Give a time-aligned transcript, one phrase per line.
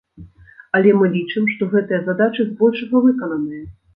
[0.79, 3.63] Але мы лічым, што гэтыя задачы збольшага выкананыя.